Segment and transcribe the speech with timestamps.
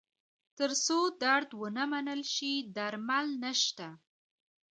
[0.57, 3.87] تر څو درد ومنل نه شي، درمل نشته.